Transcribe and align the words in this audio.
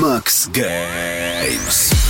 Max 0.00 0.46
Games. 0.46 2.01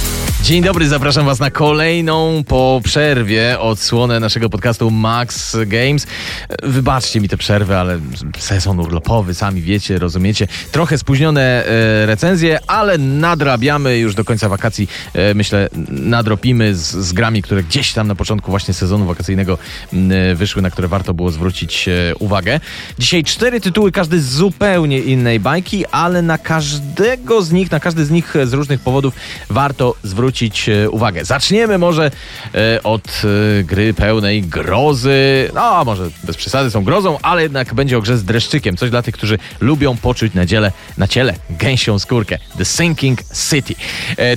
Dzień 0.43 0.63
dobry, 0.63 0.89
zapraszam 0.89 1.27
Was 1.27 1.41
na 1.41 1.51
kolejną 1.51 2.45
po 2.49 2.81
przerwie 2.85 3.61
odsłonę 3.61 4.21
naszego 4.21 4.51
podcastu 4.51 4.91
Max 4.91 5.57
Games. 5.67 6.07
Wybaczcie 6.63 7.21
mi 7.21 7.29
te 7.29 7.37
przerwy, 7.37 7.77
ale 7.77 8.01
sezon 8.39 8.81
urlopowy, 8.81 9.35
sami 9.35 9.63
wiecie, 9.63 9.99
rozumiecie. 9.99 10.49
Trochę 10.73 10.99
spóźnione 10.99 11.67
e, 11.67 12.07
recenzje, 12.07 12.59
ale 12.67 12.99
nadrabiamy 12.99 13.99
już 13.99 14.15
do 14.15 14.25
końca 14.25 14.49
wakacji. 14.49 14.89
E, 15.15 15.35
myślę, 15.35 15.69
nadropimy 15.89 16.75
z, 16.75 16.91
z 16.91 17.13
grami, 17.13 17.43
które 17.43 17.63
gdzieś 17.63 17.93
tam 17.93 18.09
na 18.09 18.15
początku 18.15 18.51
właśnie 18.51 18.75
sezonu 18.75 19.07
wakacyjnego 19.07 19.59
e, 19.93 20.35
wyszły, 20.35 20.63
na 20.63 20.71
które 20.71 20.89
warto 20.89 21.15
było 21.15 21.31
zwrócić 21.31 21.89
uwagę. 22.19 22.61
Dzisiaj 22.99 23.25
cztery 23.25 23.61
tytuły, 23.61 23.93
każdy 23.93 24.21
z 24.21 24.29
zupełnie 24.29 24.99
innej 24.99 25.41
bajki, 25.41 25.87
ale 25.87 26.23
na 26.23 26.39
każdego 26.39 27.43
z 27.43 27.53
nich, 27.53 27.71
na 27.71 27.81
każdy 27.81 28.05
z 28.05 28.11
nich 28.11 28.35
z 28.45 28.53
różnych 28.53 28.81
powodów 28.81 29.15
warto 29.51 29.95
zwrócić 30.03 30.32
e, 30.69 30.91
uwagę. 30.91 31.25
Zaczniemy 31.25 31.79
może 31.79 32.11
e, 32.55 32.83
od 32.83 33.23
e, 33.61 33.65
gry 33.65 33.95
pełnej 33.95 34.43
grozy. 34.43 35.51
No, 35.55 35.85
może 35.85 36.11
bez 36.25 36.37
przesady 36.37 36.71
są 36.71 36.85
grozą, 36.85 37.19
ale 37.23 37.43
jednak 37.43 37.75
będzie 37.75 37.99
o 37.99 38.01
grze 38.01 38.19
z 38.19 38.25
dreszczykiem. 38.25 38.77
Coś 38.77 38.91
dla 38.91 39.03
tych, 39.03 39.15
którzy 39.15 39.39
lubią 39.61 39.97
poczuć 39.97 40.35
na, 40.35 40.47
dziele, 40.47 40.73
na 40.99 41.09
ciele 41.09 41.35
gęsią 41.51 41.99
skórkę. 41.99 42.39
The 42.59 42.65
Sinking 42.65 43.21
City. 43.51 43.75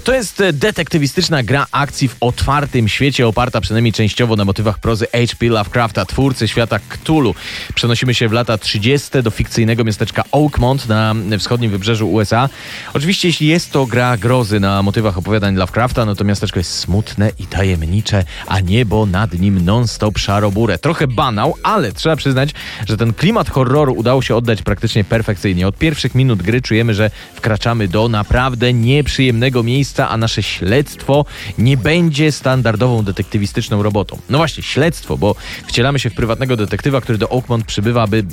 To 0.04 0.14
jest 0.14 0.44
detektywistyczna 0.54 1.44
gra 1.44 1.68
akcji 1.72 2.08
w 2.08 2.16
otwartym 2.20 2.88
świecie, 2.88 3.28
oparta 3.28 3.62
przynajmniej 3.62 3.94
częściowo 3.94 4.36
na 4.36 4.46
motywach 4.46 4.80
prozy 4.80 5.08
H.P. 5.12 5.46
Lovecrafta, 5.46 6.06
twórcy 6.06 6.48
świata 6.48 6.80
Cthulhu. 6.80 7.36
Przenosimy 7.76 8.14
się 8.14 8.28
w 8.28 8.32
lata 8.32 8.58
30. 8.58 9.24
do 9.24 9.32
fikcyjnego 9.32 9.84
miasteczka 9.84 10.24
Oakmont 10.32 10.88
na 10.88 11.16
wschodnim 11.40 11.72
wybrzeżu 11.72 12.12
USA. 12.12 12.50
Oczywiście, 12.94 13.28
jeśli 13.28 13.48
jest 13.48 13.72
to 13.72 13.86
gra 13.86 14.18
grozy 14.18 14.60
na 14.60 14.84
motywach 14.84 15.18
opowiadań 15.18 15.56
Lovecrafta, 15.56 15.85
no 16.06 16.16
to 16.16 16.24
miasteczko 16.24 16.60
jest 16.60 16.80
smutne 16.80 17.32
i 17.40 17.48
tajemnicze, 17.48 18.24
a 18.48 18.60
niebo 18.60 19.06
nad 19.06 19.34
nim 19.34 19.66
non-stop 19.66 20.18
szaro-burę. 20.18 20.78
Trochę 20.78 21.08
banał, 21.08 21.54
ale 21.64 21.92
trzeba 21.92 22.16
przyznać, 22.16 22.50
że 22.88 22.98
ten 22.98 23.14
klimat 23.14 23.50
horroru 23.50 23.94
udało 23.94 24.22
się 24.22 24.36
oddać 24.36 24.62
praktycznie 24.62 25.04
perfekcyjnie. 25.04 25.68
Od 25.68 25.78
pierwszych 25.78 26.16
minut 26.16 26.42
gry 26.44 26.62
czujemy, 26.62 26.94
że 26.94 27.12
wkraczamy 27.36 27.88
do 27.88 28.10
naprawdę 28.10 28.74
nieprzyjemnego 28.74 29.64
miejsca, 29.64 30.10
a 30.10 30.18
nasze 30.18 30.44
śledztwo 30.44 31.26
nie 31.58 31.78
będzie 31.78 32.32
standardową 32.32 33.04
detektywistyczną 33.04 33.84
robotą. 33.84 34.18
No 34.30 34.38
właśnie, 34.38 34.64
śledztwo, 34.64 35.18
bo 35.18 35.36
wcielamy 35.68 36.00
się 36.00 36.10
w 36.10 36.14
prywatnego 36.14 36.58
detektywa, 36.58 37.02
który 37.02 37.18
do 37.18 37.30
Oakmont 37.30 37.66
przybywa, 37.66 38.08
by 38.08 38.26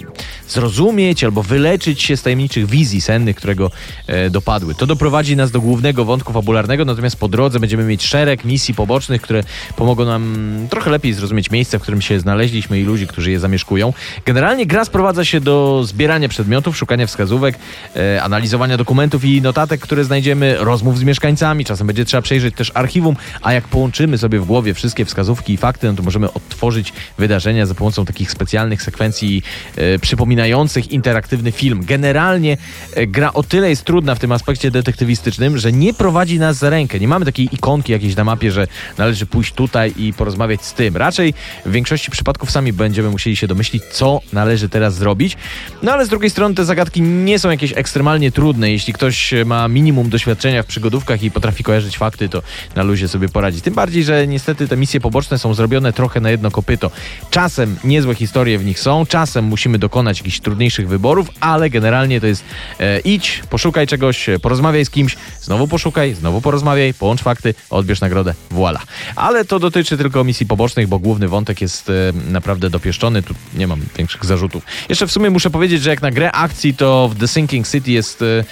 zrozumieć 0.48 1.24
albo 1.24 1.42
wyleczyć 1.42 2.02
się 2.02 2.16
z 2.16 2.22
tajemniczych 2.22 2.66
wizji 2.66 3.00
sennych, 3.00 3.36
którego 3.36 3.70
e, 4.06 4.30
dopadły. 4.30 4.74
To 4.74 4.86
doprowadzi 4.86 5.36
nas 5.36 5.50
do 5.50 5.60
głównego 5.60 6.04
wątku 6.04 6.32
fabularnego, 6.32 6.84
natomiast 6.84 7.16
po 7.16 7.28
drodze 7.28 7.41
będziemy 7.50 7.84
mieć 7.84 8.06
szereg 8.06 8.44
misji 8.44 8.74
pobocznych, 8.74 9.22
które 9.22 9.42
pomogą 9.76 10.04
nam 10.04 10.36
trochę 10.70 10.90
lepiej 10.90 11.12
zrozumieć 11.12 11.50
miejsce, 11.50 11.78
w 11.78 11.82
którym 11.82 12.02
się 12.02 12.20
znaleźliśmy 12.20 12.80
i 12.80 12.84
ludzi, 12.84 13.06
którzy 13.06 13.30
je 13.30 13.40
zamieszkują. 13.40 13.92
Generalnie 14.26 14.66
gra 14.66 14.84
sprowadza 14.84 15.24
się 15.24 15.40
do 15.40 15.82
zbierania 15.84 16.28
przedmiotów, 16.28 16.76
szukania 16.76 17.06
wskazówek, 17.06 17.58
e, 17.96 18.22
analizowania 18.22 18.76
dokumentów 18.76 19.24
i 19.24 19.42
notatek, 19.42 19.80
które 19.80 20.04
znajdziemy, 20.04 20.56
rozmów 20.58 20.98
z 20.98 21.02
mieszkańcami. 21.02 21.64
Czasem 21.64 21.86
będzie 21.86 22.04
trzeba 22.04 22.22
przejrzeć 22.22 22.54
też 22.54 22.72
archiwum, 22.74 23.16
a 23.42 23.52
jak 23.52 23.68
połączymy 23.68 24.18
sobie 24.18 24.38
w 24.38 24.44
głowie 24.44 24.74
wszystkie 24.74 25.04
wskazówki 25.04 25.52
i 25.52 25.56
fakty, 25.56 25.86
no 25.86 25.94
to 25.94 26.02
możemy 26.02 26.32
odtworzyć 26.32 26.92
wydarzenia 27.18 27.66
za 27.66 27.74
pomocą 27.74 28.04
takich 28.04 28.30
specjalnych 28.30 28.82
sekwencji 28.82 29.42
e, 29.76 29.98
przypominających 29.98 30.90
interaktywny 30.90 31.52
film. 31.52 31.84
Generalnie 31.84 32.56
e, 32.94 33.06
gra 33.06 33.32
o 33.32 33.42
tyle 33.42 33.70
jest 33.70 33.84
trudna 33.84 34.14
w 34.14 34.18
tym 34.18 34.32
aspekcie 34.32 34.70
detektywistycznym, 34.70 35.58
że 35.58 35.72
nie 35.72 35.94
prowadzi 35.94 36.38
nas 36.38 36.56
za 36.56 36.70
rękę. 36.70 37.00
Nie 37.00 37.08
mamy 37.08 37.24
takiej 37.32 37.54
ikonki 37.54 37.92
jakiejś 37.92 38.16
na 38.16 38.24
mapie, 38.24 38.52
że 38.52 38.66
należy 38.98 39.26
pójść 39.26 39.52
tutaj 39.52 39.92
i 39.96 40.12
porozmawiać 40.12 40.64
z 40.64 40.72
tym. 40.72 40.96
Raczej 40.96 41.34
w 41.66 41.72
większości 41.72 42.10
przypadków 42.10 42.50
sami 42.50 42.72
będziemy 42.72 43.10
musieli 43.10 43.36
się 43.36 43.46
domyślić, 43.46 43.82
co 43.84 44.20
należy 44.32 44.68
teraz 44.68 44.94
zrobić. 44.94 45.36
No 45.82 45.92
ale 45.92 46.06
z 46.06 46.08
drugiej 46.08 46.30
strony 46.30 46.54
te 46.54 46.64
zagadki 46.64 47.02
nie 47.02 47.38
są 47.38 47.50
jakieś 47.50 47.72
ekstremalnie 47.76 48.32
trudne. 48.32 48.70
Jeśli 48.70 48.92
ktoś 48.92 49.34
ma 49.46 49.68
minimum 49.68 50.10
doświadczenia 50.10 50.62
w 50.62 50.66
przygodówkach 50.66 51.22
i 51.22 51.30
potrafi 51.30 51.64
kojarzyć 51.64 51.98
fakty, 51.98 52.28
to 52.28 52.42
na 52.74 52.82
luzie 52.82 53.08
sobie 53.08 53.28
poradzi. 53.28 53.60
Tym 53.60 53.74
bardziej, 53.74 54.04
że 54.04 54.26
niestety 54.26 54.68
te 54.68 54.76
misje 54.76 55.00
poboczne 55.00 55.38
są 55.38 55.54
zrobione 55.54 55.92
trochę 55.92 56.20
na 56.20 56.30
jedno 56.30 56.50
kopyto. 56.50 56.90
Czasem 57.30 57.76
niezłe 57.84 58.14
historie 58.14 58.58
w 58.58 58.64
nich 58.64 58.80
są, 58.80 59.06
czasem 59.06 59.44
musimy 59.44 59.78
dokonać 59.78 60.18
jakichś 60.18 60.40
trudniejszych 60.40 60.88
wyborów, 60.88 61.28
ale 61.40 61.70
generalnie 61.70 62.20
to 62.20 62.26
jest 62.26 62.44
e, 62.80 63.00
idź, 63.00 63.42
poszukaj 63.50 63.86
czegoś, 63.86 64.26
porozmawiaj 64.42 64.84
z 64.84 64.90
kimś, 64.90 65.16
znowu 65.40 65.68
poszukaj, 65.68 66.14
znowu 66.14 66.40
porozmawiaj, 66.40 66.94
połącz 66.94 67.21
fakty, 67.22 67.54
odbierz 67.70 68.00
nagrodę, 68.00 68.34
voila. 68.50 68.80
Ale 69.16 69.44
to 69.44 69.58
dotyczy 69.58 69.96
tylko 69.96 70.24
misji 70.24 70.46
pobocznych, 70.46 70.88
bo 70.88 70.98
główny 70.98 71.28
wątek 71.28 71.60
jest 71.60 71.90
e, 71.90 71.92
naprawdę 72.30 72.70
dopieszczony, 72.70 73.22
tu 73.22 73.34
nie 73.54 73.66
mam 73.66 73.80
większych 73.98 74.24
zarzutów. 74.24 74.64
Jeszcze 74.88 75.06
w 75.06 75.12
sumie 75.12 75.30
muszę 75.30 75.50
powiedzieć, 75.50 75.82
że 75.82 75.90
jak 75.90 76.02
na 76.02 76.10
grę 76.10 76.32
akcji, 76.32 76.74
to 76.74 77.08
w 77.08 77.18
The 77.18 77.28
Sinking 77.28 77.68
City 77.68 77.90
jest 77.90 78.22
e, 78.22 78.44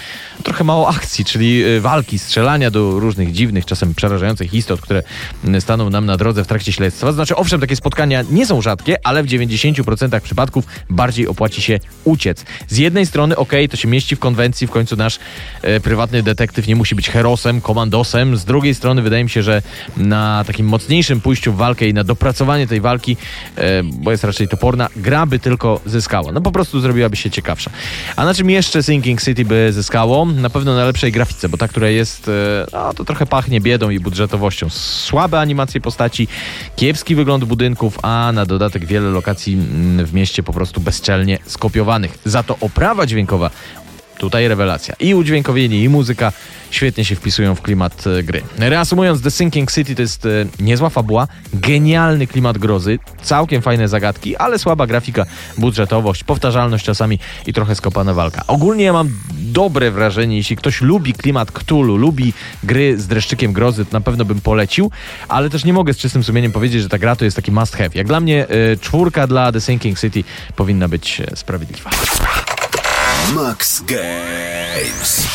trochę 0.42 0.64
mało 0.64 0.88
akcji, 0.88 1.24
czyli 1.24 1.62
e, 1.64 1.80
walki, 1.80 2.18
strzelania 2.18 2.70
do 2.70 3.00
różnych 3.00 3.32
dziwnych, 3.32 3.66
czasem 3.66 3.94
przerażających 3.94 4.54
istot, 4.54 4.80
które 4.80 5.02
staną 5.60 5.90
nam 5.90 6.06
na 6.06 6.16
drodze 6.16 6.44
w 6.44 6.46
trakcie 6.46 6.72
śledztwa. 6.72 7.12
Znaczy, 7.12 7.36
owszem, 7.36 7.60
takie 7.60 7.76
spotkania 7.76 8.24
nie 8.30 8.46
są 8.46 8.62
rzadkie, 8.62 9.06
ale 9.06 9.22
w 9.22 9.26
90% 9.26 10.20
przypadków 10.20 10.64
bardziej 10.90 11.26
opłaci 11.26 11.62
się 11.62 11.80
uciec. 12.04 12.44
Z 12.68 12.78
jednej 12.78 13.06
strony, 13.06 13.36
okej, 13.36 13.68
to 13.68 13.76
się 13.76 13.88
mieści 13.88 14.16
w 14.16 14.18
konwencji, 14.18 14.66
w 14.66 14.70
końcu 14.70 14.96
nasz 14.96 15.18
e, 15.62 15.80
prywatny 15.80 16.22
detektyw 16.22 16.66
nie 16.66 16.76
musi 16.76 16.94
być 16.94 17.10
herosem, 17.10 17.60
komandosem. 17.60 18.36
Z 18.36 18.44
drugiej 18.50 18.74
strony, 18.74 19.02
wydaje 19.02 19.24
mi 19.24 19.30
się, 19.30 19.42
że 19.42 19.62
na 19.96 20.44
takim 20.46 20.66
mocniejszym 20.66 21.20
pójściu 21.20 21.52
w 21.52 21.56
walkę 21.56 21.88
i 21.88 21.94
na 21.94 22.04
dopracowanie 22.04 22.66
tej 22.66 22.80
walki, 22.80 23.16
e, 23.56 23.82
bo 23.82 24.10
jest 24.10 24.24
raczej 24.24 24.48
toporna, 24.48 24.88
gra 24.96 25.26
by 25.26 25.38
tylko 25.38 25.80
zyskała. 25.86 26.32
No 26.32 26.40
po 26.40 26.52
prostu 26.52 26.80
zrobiłaby 26.80 27.16
się 27.16 27.30
ciekawsza. 27.30 27.70
A 28.16 28.24
na 28.24 28.34
czym 28.34 28.50
jeszcze 28.50 28.82
Sinking 28.82 29.22
City 29.22 29.44
by 29.44 29.72
zyskało? 29.72 30.24
Na 30.26 30.50
pewno 30.50 30.74
na 30.74 30.84
lepszej 30.84 31.12
grafice, 31.12 31.48
bo 31.48 31.56
ta, 31.56 31.68
która 31.68 31.88
jest, 31.88 32.28
e, 32.28 32.66
no 32.72 32.94
to 32.94 33.04
trochę 33.04 33.26
pachnie 33.26 33.60
biedą 33.60 33.90
i 33.90 34.00
budżetowością. 34.00 34.68
Słabe 34.70 35.40
animacje 35.40 35.80
postaci, 35.80 36.28
kiepski 36.76 37.14
wygląd 37.14 37.44
budynków, 37.44 37.98
a 38.02 38.30
na 38.34 38.46
dodatek 38.46 38.84
wiele 38.84 39.10
lokacji 39.10 39.54
mm, 39.54 40.06
w 40.06 40.14
mieście 40.14 40.42
po 40.42 40.52
prostu 40.52 40.80
bezczelnie 40.80 41.38
skopiowanych. 41.46 42.18
Za 42.24 42.42
to 42.42 42.56
oprawa 42.60 43.06
dźwiękowa 43.06 43.50
Tutaj 44.20 44.48
rewelacja. 44.48 44.94
I 45.00 45.14
udźwiękowienie, 45.14 45.84
i 45.84 45.88
muzyka 45.88 46.32
świetnie 46.70 47.04
się 47.04 47.16
wpisują 47.16 47.54
w 47.54 47.62
klimat 47.62 48.04
e, 48.06 48.22
gry. 48.22 48.42
Reasumując, 48.58 49.22
The 49.22 49.30
Sinking 49.30 49.72
City 49.72 49.94
to 49.94 50.02
jest 50.02 50.26
e, 50.26 50.28
niezła 50.60 50.90
fabuła, 50.90 51.28
genialny 51.52 52.26
klimat 52.26 52.58
grozy, 52.58 52.98
całkiem 53.22 53.62
fajne 53.62 53.88
zagadki, 53.88 54.36
ale 54.36 54.58
słaba 54.58 54.86
grafika, 54.86 55.26
budżetowość, 55.58 56.24
powtarzalność 56.24 56.84
czasami 56.84 57.18
i 57.46 57.52
trochę 57.52 57.74
skopana 57.74 58.14
walka. 58.14 58.42
Ogólnie 58.46 58.84
ja 58.84 58.92
mam 58.92 59.10
dobre 59.32 59.90
wrażenie, 59.90 60.36
jeśli 60.36 60.56
ktoś 60.56 60.80
lubi 60.80 61.12
klimat 61.12 61.52
Cthulhu, 61.52 61.96
lubi 61.96 62.32
gry 62.64 62.98
z 62.98 63.06
dreszczykiem 63.06 63.52
grozy, 63.52 63.84
to 63.84 63.90
na 63.92 64.00
pewno 64.00 64.24
bym 64.24 64.40
polecił, 64.40 64.90
ale 65.28 65.50
też 65.50 65.64
nie 65.64 65.72
mogę 65.72 65.94
z 65.94 65.98
czystym 65.98 66.24
sumieniem 66.24 66.52
powiedzieć, 66.52 66.82
że 66.82 66.88
ta 66.88 66.98
gra 66.98 67.16
to 67.16 67.24
jest 67.24 67.36
taki 67.36 67.52
must 67.52 67.76
have. 67.76 67.90
Jak 67.94 68.06
dla 68.06 68.20
mnie 68.20 68.48
e, 68.48 68.76
czwórka 68.76 69.26
dla 69.26 69.52
The 69.52 69.60
Sinking 69.60 70.00
City 70.00 70.24
powinna 70.56 70.88
być 70.88 71.22
sprawiedliwa. 71.34 71.90
Max 73.34 73.82
Games. 73.82 75.26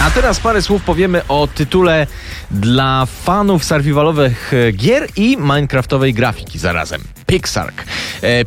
A 0.00 0.10
teraz 0.10 0.40
parę 0.40 0.62
słów 0.62 0.82
powiemy 0.82 1.22
o 1.28 1.48
tytule 1.54 2.06
dla 2.50 3.06
fanów 3.24 3.64
survivalowych 3.64 4.52
e, 4.54 4.72
gier 4.72 5.08
i 5.16 5.36
minecraftowej 5.36 6.14
grafiki 6.14 6.58
zarazem. 6.58 7.00
Pixark. 7.26 7.84
E, 8.22 8.44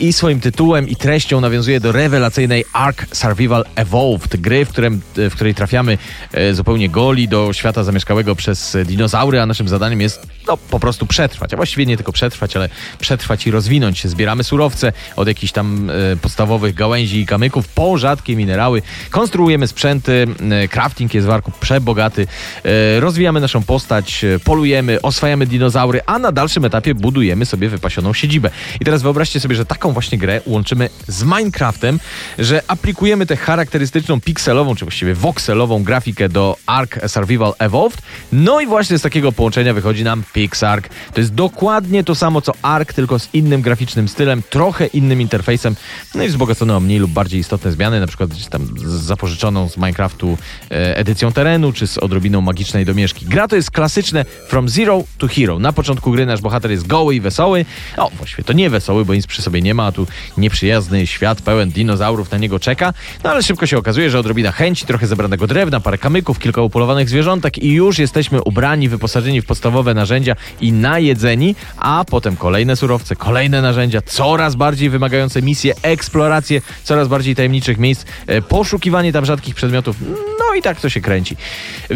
i, 0.00 0.12
swoim 0.12 0.40
tytułem 0.40 0.88
i 0.88 0.96
treścią 0.96 1.40
nawiązuje 1.40 1.80
do 1.80 1.92
rewelacyjnej 1.92 2.64
Ark 2.72 3.06
Survival 3.12 3.64
Evolved, 3.74 4.40
gry, 4.40 4.64
w, 4.64 4.68
którym, 4.68 5.00
w 5.16 5.34
której 5.34 5.54
trafiamy 5.54 5.98
e, 6.32 6.54
zupełnie 6.54 6.88
goli 6.88 7.28
do 7.28 7.52
świata 7.52 7.84
zamieszkałego 7.84 8.34
przez 8.34 8.76
dinozaury, 8.86 9.40
a 9.40 9.46
naszym 9.46 9.68
zadaniem 9.68 10.00
jest 10.00 10.26
no, 10.46 10.56
po 10.56 10.80
prostu 10.80 11.06
przetrwać. 11.06 11.54
A 11.54 11.56
właściwie 11.56 11.86
nie 11.86 11.96
tylko 11.96 12.12
przetrwać, 12.12 12.56
ale 12.56 12.68
przetrwać 12.98 13.46
i 13.46 13.50
rozwinąć 13.50 13.98
się. 13.98 14.08
Zbieramy 14.08 14.44
surowce 14.44 14.92
od 15.16 15.28
jakichś 15.28 15.52
tam 15.52 15.90
e, 15.90 16.16
podstawowych 16.16 16.74
gałęzi 16.74 17.20
i 17.20 17.26
kamyków 17.26 17.68
po 17.68 17.98
rzadkie 17.98 18.36
minerały. 18.36 18.82
Konstruujemy 19.10 19.68
sprzęty, 19.68 20.26
e, 20.50 20.68
crafting 20.68 21.14
jest 21.14 21.26
w 21.26 21.30
Arku 21.30 21.52
przebogaty. 21.60 22.26
E, 22.64 23.00
rozwijamy 23.00 23.40
naszą 23.40 23.62
postać, 23.62 24.24
e, 24.24 24.38
polujemy, 24.38 25.02
oswajamy 25.02 25.46
dinozaury, 25.46 26.00
a 26.06 26.18
na 26.18 26.32
dalszym 26.32 26.64
etapie 26.64 26.94
budujemy 26.94 27.46
sobie 27.46 27.68
siedzibę. 28.14 28.50
I 28.80 28.84
teraz 28.84 29.02
wyobraźcie 29.02 29.40
sobie, 29.40 29.56
że 29.56 29.64
taką 29.64 29.92
właśnie 29.92 30.18
grę 30.18 30.40
łączymy 30.46 30.88
z 31.08 31.24
Minecraftem, 31.24 32.00
że 32.38 32.62
aplikujemy 32.68 33.26
tę 33.26 33.36
charakterystyczną 33.36 34.20
pikselową, 34.20 34.74
czy 34.74 34.84
właściwie 34.84 35.14
voxelową 35.14 35.82
grafikę 35.82 36.28
do 36.28 36.56
Ark 36.66 37.08
Survival 37.08 37.52
Evolved. 37.58 38.02
No 38.32 38.60
i 38.60 38.66
właśnie 38.66 38.98
z 38.98 39.02
takiego 39.02 39.32
połączenia 39.32 39.74
wychodzi 39.74 40.04
nam 40.04 40.22
PixArk. 40.32 40.88
To 41.14 41.20
jest 41.20 41.34
dokładnie 41.34 42.04
to 42.04 42.14
samo 42.14 42.40
co 42.40 42.52
Ark, 42.62 42.92
tylko 42.92 43.18
z 43.18 43.28
innym 43.32 43.62
graficznym 43.62 44.08
stylem, 44.08 44.42
trochę 44.50 44.86
innym 44.86 45.20
interfejsem, 45.20 45.76
no 46.14 46.24
i 46.24 46.28
wzbogacone 46.28 46.76
o 46.76 46.80
mniej 46.80 46.98
lub 46.98 47.10
bardziej 47.10 47.40
istotne 47.40 47.72
zmiany, 47.72 48.00
na 48.00 48.06
przykład 48.06 48.48
tam 48.50 48.68
zapożyczoną 48.86 49.68
z 49.68 49.76
Minecraftu 49.76 50.38
e, 50.70 50.96
edycją 50.96 51.32
terenu, 51.32 51.72
czy 51.72 51.86
z 51.86 51.98
odrobiną 51.98 52.40
magicznej 52.40 52.84
domieszki. 52.84 53.26
Gra 53.26 53.48
to 53.48 53.56
jest 53.56 53.70
klasyczne 53.70 54.24
From 54.48 54.68
Zero 54.68 55.04
to 55.18 55.28
Hero. 55.28 55.58
Na 55.58 55.72
początku 55.72 56.10
gry 56.10 56.26
nasz 56.26 56.40
bohater 56.40 56.70
jest 56.70 56.86
goły 56.86 57.14
i 57.14 57.20
wesoły. 57.20 57.64
O, 57.96 58.10
właściwie 58.10 58.44
to 58.44 58.52
nie 58.52 58.70
wesoły, 58.70 59.04
bo 59.04 59.14
nic 59.14 59.26
przy 59.26 59.42
sobie 59.42 59.62
nie 59.62 59.74
ma, 59.74 59.86
a 59.86 59.92
tu 59.92 60.06
nieprzyjazny 60.36 61.06
świat 61.06 61.42
pełen 61.42 61.70
dinozaurów 61.70 62.30
na 62.30 62.38
niego 62.38 62.58
czeka. 62.58 62.94
No 63.24 63.30
ale 63.30 63.42
szybko 63.42 63.66
się 63.66 63.78
okazuje, 63.78 64.10
że 64.10 64.18
odrobina 64.18 64.52
chęci, 64.52 64.86
trochę 64.86 65.06
zebranego 65.06 65.46
drewna, 65.46 65.80
parę 65.80 65.98
kamyków, 65.98 66.38
kilka 66.38 66.62
upolowanych 66.62 67.08
zwierzątek 67.08 67.58
i 67.58 67.72
już 67.72 67.98
jesteśmy 67.98 68.42
ubrani, 68.42 68.88
wyposażeni 68.88 69.40
w 69.42 69.46
podstawowe 69.46 69.94
narzędzia 69.94 70.36
i 70.60 70.72
najedzeni, 70.72 71.54
a 71.76 72.04
potem 72.10 72.36
kolejne 72.36 72.76
surowce, 72.76 73.16
kolejne 73.16 73.62
narzędzia, 73.62 74.02
coraz 74.02 74.54
bardziej 74.54 74.90
wymagające 74.90 75.42
misje, 75.42 75.74
eksploracje 75.82 76.62
coraz 76.84 77.08
bardziej 77.08 77.36
tajemniczych 77.36 77.78
miejsc, 77.78 78.04
e, 78.26 78.42
poszukiwanie 78.42 79.12
tam 79.12 79.24
rzadkich 79.24 79.54
przedmiotów. 79.54 79.96
No 80.38 80.54
i 80.58 80.62
tak 80.62 80.80
to 80.80 80.88
się 80.88 81.00
kręci. 81.00 81.36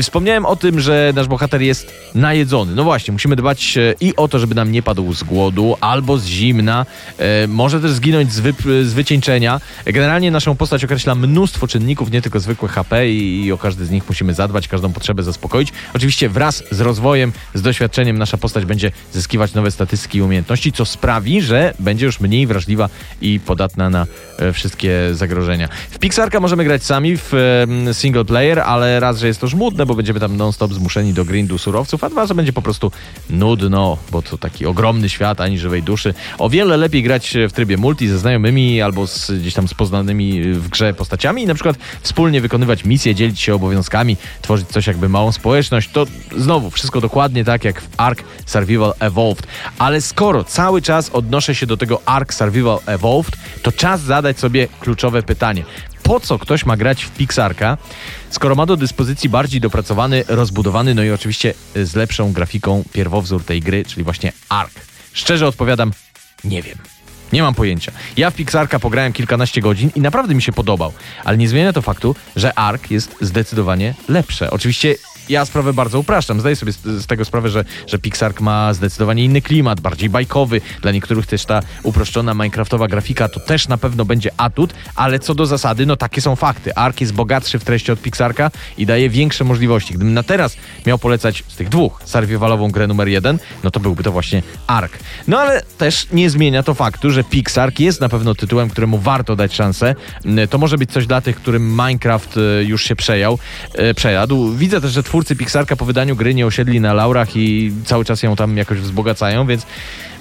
Wspomniałem 0.03 0.47
o 0.47 0.57
tym, 0.57 0.81
że 0.81 1.13
nasz 1.15 1.29
bohater 1.29 1.63
jest 1.63 1.95
najedzony. 2.15 2.75
No 2.75 2.85
właśnie, 2.85 3.13
musimy 3.13 3.37
dbać 3.37 3.79
e, 3.79 3.95
i 4.01 4.17
o 4.17 4.29
to, 4.29 4.39
żeby 4.39 4.55
nam 4.55 4.73
nie 4.73 4.83
padł 4.83 5.13
z 5.13 5.23
głodu 5.23 5.77
albo 5.83 6.19
z 6.19 6.27
zimna. 6.27 6.87
E, 7.19 7.47
może 7.47 7.81
też 7.81 7.91
zginąć 7.93 8.33
z, 8.33 8.41
wy- 8.41 8.85
z 8.85 8.93
wycieńczenia. 8.93 9.61
Generalnie 9.87 10.31
naszą 10.31 10.57
postać 10.57 10.85
określa 10.85 11.15
mnóstwo 11.15 11.67
czynników, 11.67 12.11
nie 12.11 12.23
tylko 12.23 12.41
zwykłe 12.41 12.69
HP 12.69 13.09
i, 13.09 13.45
i 13.45 13.53
o 13.53 13.59
każdy 13.59 13.87
z 13.87 13.91
nich 13.91 14.05
musimy 14.09 14.35
zadbać, 14.35 14.69
każdą 14.69 14.93
potrzebę 14.93 15.23
zaspokoić. 15.23 15.73
Oczywiście 15.95 16.29
wraz 16.29 16.63
z 16.71 16.81
rozwojem, 16.81 17.33
z 17.55 17.63
doświadczeniem 17.63 18.19
nasza 18.19 18.37
postać 18.37 18.65
będzie 18.65 18.93
zyskiwać 19.13 19.55
nowe 19.55 19.71
statystyki 19.71 20.19
i 20.19 20.23
umiejętności, 20.23 20.73
co 20.73 20.85
sprawi, 20.85 21.43
że 21.43 21.75
będzie 21.79 22.07
już 22.07 22.21
mniej 22.21 22.47
wrażliwa 22.47 22.89
i 23.21 23.41
podatna 23.41 23.91
na 23.91 24.07
e, 24.39 24.53
wszystkie 24.53 24.99
zagrożenia. 25.13 25.69
W 25.91 25.99
Pixarka 25.99 26.41
możemy 26.41 26.65
grać 26.65 26.85
sami 26.85 27.17
w 27.17 27.33
single 27.93 28.25
player, 28.25 28.61
ale 28.61 29.01
raz, 29.01 29.19
że 29.19 29.27
jest 29.27 29.41
to 29.41 29.47
żmudne, 29.47 29.87
bo 29.87 29.95
będziemy 29.95 30.21
tam 30.21 30.37
non-stop 30.37 30.73
zmuszeni 30.73 31.13
do 31.13 31.25
grindu 31.25 31.59
surowców, 31.59 32.05
a 32.05 32.09
dwa, 32.11 32.27
że 32.27 32.35
będzie 32.35 32.53
po 32.53 32.63
prostu 32.63 32.93
nudno, 33.31 33.99
bo 34.11 34.23
to 34.23 34.39
taki 34.39 34.67
ogromny 34.67 35.09
świat, 35.09 35.41
ani 35.41 35.59
żywej 35.73 35.83
duszy. 35.83 36.15
O 36.39 36.51
wiele 36.51 36.77
lepiej 36.77 37.03
grać 37.03 37.35
w 37.49 37.53
trybie 37.53 37.77
multi 37.77 38.09
ze 38.09 38.19
znajomymi 38.19 38.83
albo 38.83 39.07
z, 39.07 39.31
gdzieś 39.31 39.55
tam 39.55 39.69
z 39.69 39.75
poznanymi 39.75 40.43
w 40.43 40.69
grze 40.69 40.95
postaciami 40.95 41.43
i 41.43 41.47
na 41.47 41.55
przykład 41.55 41.77
wspólnie 42.03 42.41
wykonywać 42.41 42.85
misje, 42.85 43.15
dzielić 43.15 43.41
się 43.41 43.55
obowiązkami, 43.55 44.17
tworzyć 44.43 44.69
coś 44.69 44.87
jakby 44.87 45.09
małą 45.09 45.33
społeczność. 45.33 45.91
To 45.93 46.07
znowu 46.37 46.71
wszystko 46.71 47.01
dokładnie 47.01 47.45
tak 47.45 47.65
jak 47.65 47.81
w 47.81 47.89
Ark 47.97 48.23
Survival 48.47 48.95
Evolved. 49.01 49.47
Ale 49.79 50.01
skoro 50.01 50.45
cały 50.45 50.83
czas 50.83 51.11
odnoszę 51.11 51.55
się 51.55 51.67
do 51.67 51.77
tego 51.77 52.01
Ark 52.07 52.35
Survival 52.35 52.79
Evolved, 52.87 53.37
to 53.63 53.73
czas 53.73 54.01
zadać 54.01 54.39
sobie 54.39 54.69
kluczowe 54.81 55.23
pytanie 55.23 55.65
po 56.03 56.21
co 56.21 56.39
ktoś 56.39 56.67
ma 56.67 56.77
grać 56.77 57.05
w 57.05 57.11
Pixarka, 57.11 57.79
skoro 58.31 58.55
ma 58.55 58.67
do 58.67 58.77
dyspozycji 58.77 59.29
bardziej 59.29 59.61
dopracowany, 59.61 60.25
rozbudowany, 60.29 60.95
no 60.95 61.03
i 61.03 61.11
oczywiście 61.11 61.55
z 61.75 61.95
lepszą 61.95 62.33
grafiką 62.33 62.85
pierwowzór 62.93 63.45
tej 63.45 63.61
gry, 63.61 63.85
czyli 63.85 64.05
właśnie 64.05 64.33
Ark. 64.49 64.92
Szczerze 65.13 65.47
odpowiadam, 65.47 65.93
nie 66.45 66.63
wiem. 66.63 66.79
Nie 67.33 67.43
mam 67.43 67.55
pojęcia. 67.55 67.93
Ja 68.17 68.31
w 68.31 68.35
Pixarka 68.35 68.79
pograłem 68.79 69.13
kilkanaście 69.13 69.61
godzin 69.61 69.91
i 69.95 70.01
naprawdę 70.01 70.35
mi 70.35 70.43
się 70.43 70.53
podobał, 70.53 70.93
ale 71.25 71.39
nie 71.39 71.49
zmienia 71.49 71.73
to 71.73 71.83
faktu, 71.83 72.17
że 72.37 72.59
Ark 72.59 72.91
jest 72.91 73.17
zdecydowanie 73.21 73.95
lepsze. 74.09 74.51
Oczywiście 74.51 74.95
ja 75.29 75.45
sprawę 75.45 75.73
bardzo 75.73 75.99
upraszczam. 75.99 76.41
Zdaję 76.41 76.57
sobie 76.57 76.73
z, 76.73 76.79
z, 76.83 77.07
tego 77.07 77.25
sprawę, 77.25 77.49
że, 77.49 77.65
że 77.87 77.99
Pixark 77.99 78.41
ma 78.41 78.75
zdecydowanie 78.75 79.25
inny 79.25 79.43
klimat, 79.43 79.81
bardziej 79.81 80.11
bajkowy. 80.11 80.61
Dla 80.83 80.93
niektórych 80.93 81.27
też 81.27 81.45
ta 81.45 81.61
uproszczona 81.83 82.35
minecraftowa 82.35 82.89
grafika 82.89 83.29
to 83.29 83.41
też 83.41 83.69
na 83.69 83.79
pewno 83.79 84.05
będzie 84.05 84.31
atut, 84.37 84.75
ale 84.97 85.19
co 85.19 85.35
do 85.35 85.47
zasady, 85.47 85.87
no 85.87 85.97
takie 85.97 86.21
są 86.21 86.37
fakty. 86.37 86.75
Ark 86.75 87.01
jest 87.01 87.13
bogatszy 87.13 87.59
w 87.59 87.65
treści 87.65 87.93
od 87.93 88.01
Pixarka 88.03 88.51
i 88.79 88.87
daje 88.87 89.11
większe 89.11 89.45
możliwości. 89.45 89.95
Gdybym 89.95 90.15
na 90.15 90.23
teraz 90.23 90.57
miał 90.87 90.99
polecać 90.99 91.45
z 91.49 91.57
tych 91.57 91.69
dwóch 91.69 92.01
survivalową 92.05 92.71
grę 92.71 92.87
numer 92.87 93.09
jeden, 93.09 93.39
no 93.65 93.71
to 93.71 93.81
byłby 93.81 94.03
to 94.03 94.13
właśnie 94.13 94.43
Ark. 94.67 94.99
No 95.29 95.41
ale 95.41 95.63
też 95.79 96.07
nie 96.13 96.31
zmienia 96.31 96.63
to 96.63 96.75
faktu, 96.75 97.11
że 97.11 97.25
Pixark 97.25 97.81
jest 97.81 98.01
na 98.01 98.09
pewno 98.09 98.35
tytułem, 98.35 98.69
któremu 98.69 98.99
warto 98.99 99.37
dać 99.37 99.55
szansę. 99.55 99.95
To 100.51 100.59
może 100.59 100.79
być 100.79 100.93
coś 100.93 101.07
dla 101.07 101.21
tych, 101.21 101.37
którym 101.37 101.71
Minecraft 101.71 102.35
już 102.63 102.85
się 102.85 102.97
przejął, 102.97 103.39
przejadł. 103.97 104.53
Widzę 104.53 104.81
też, 104.81 104.93
że 104.93 105.03
twórcy 105.13 105.37
Pixarka 105.37 105.77
po 105.77 105.85
wydaniu 105.85 106.17
gry 106.17 106.35
nie 106.35 106.47
osiedli 106.47 106.81
na 106.81 106.93
laurach 106.93 107.37
i 107.37 107.73
cały 107.85 108.05
czas 108.05 108.23
ją 108.23 108.37
tam 108.37 108.57
jakoś 108.57 108.79
wzbogacają, 108.79 109.47
więc 109.47 109.67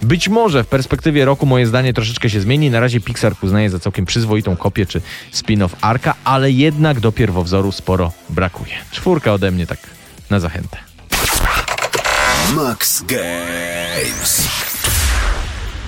być 0.01 0.29
może 0.29 0.63
w 0.63 0.67
perspektywie 0.67 1.25
roku 1.25 1.45
moje 1.45 1.67
zdanie 1.67 1.93
troszeczkę 1.93 2.29
się 2.29 2.41
zmieni. 2.41 2.69
Na 2.69 2.79
razie 2.79 2.99
Pixar 2.99 3.33
uznaje 3.41 3.69
za 3.69 3.79
całkiem 3.79 4.05
przyzwoitą 4.05 4.55
kopię 4.55 4.85
czy 4.85 5.01
spin-off 5.33 5.69
Arka, 5.81 6.15
ale 6.23 6.51
jednak 6.51 6.99
do 6.99 7.11
pierwowzoru 7.11 7.71
sporo 7.71 8.11
brakuje. 8.29 8.73
Czwórka 8.91 9.33
ode 9.33 9.51
mnie 9.51 9.67
tak 9.67 9.79
na 10.29 10.39
zachętę. 10.39 10.77
Max 12.55 13.03
Games. 13.03 14.70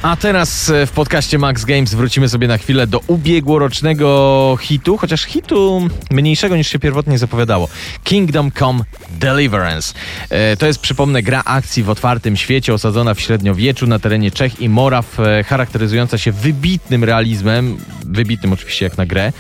A 0.04 0.16
teraz 0.16 0.72
w 0.88 0.92
podcaście 0.92 1.38
Max 1.38 1.66
Games 1.66 1.94
wrócimy 1.94 2.30
sobie 2.30 2.48
na 2.48 2.58
chwilę 2.58 2.88
do 2.88 3.02
ubiegłorocznego 3.08 4.58
hitu, 4.62 4.98
chociaż 4.98 5.24
hitu 5.24 5.88
mniejszego 6.12 6.56
niż 6.56 6.68
się 6.68 6.80
pierwotnie 6.80 7.18
zapowiadało. 7.18 7.70
Kingdom 8.04 8.52
Come 8.52 8.84
Deliverance. 9.10 9.94
E, 10.30 10.58
to 10.58 10.66
jest, 10.66 10.80
przypomnę, 10.80 11.24
gra 11.24 11.42
akcji 11.46 11.84
w 11.84 11.90
otwartym 11.90 12.38
świecie, 12.38 12.74
osadzona 12.74 13.14
w 13.14 13.22
średniowieczu 13.22 13.88
na 13.88 14.00
terenie 14.00 14.32
Czech 14.32 14.60
i 14.60 14.70
Moraw, 14.70 15.20
e, 15.20 15.44
charakteryzująca 15.44 16.18
się 16.18 16.32
wybitnym 16.32 17.04
realizmem, 17.04 17.78
wybitnym 18.06 18.54
oczywiście 18.54 18.86
jak 18.86 18.98
na 18.98 19.06
grę. 19.06 19.34